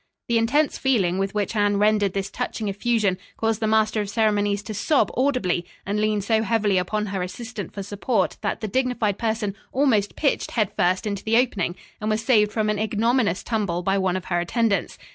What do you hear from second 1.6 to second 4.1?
rendered this touching effusion, caused the master of